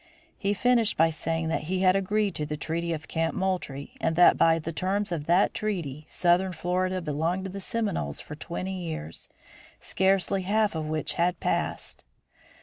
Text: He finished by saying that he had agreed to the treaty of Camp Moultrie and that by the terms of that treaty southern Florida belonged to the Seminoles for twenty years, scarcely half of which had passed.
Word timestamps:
He 0.35 0.55
finished 0.55 0.97
by 0.97 1.11
saying 1.11 1.49
that 1.49 1.65
he 1.65 1.81
had 1.81 1.95
agreed 1.95 2.33
to 2.33 2.45
the 2.47 2.57
treaty 2.57 2.91
of 2.91 3.07
Camp 3.07 3.35
Moultrie 3.35 3.91
and 4.01 4.15
that 4.15 4.35
by 4.35 4.57
the 4.57 4.71
terms 4.73 5.11
of 5.11 5.27
that 5.27 5.53
treaty 5.53 6.07
southern 6.09 6.53
Florida 6.53 7.03
belonged 7.03 7.43
to 7.43 7.51
the 7.51 7.59
Seminoles 7.59 8.19
for 8.19 8.33
twenty 8.33 8.73
years, 8.83 9.29
scarcely 9.79 10.41
half 10.41 10.73
of 10.73 10.87
which 10.87 11.13
had 11.13 11.39
passed. 11.39 12.03